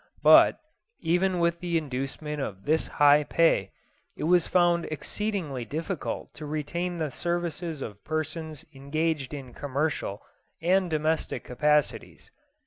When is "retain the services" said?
6.47-7.83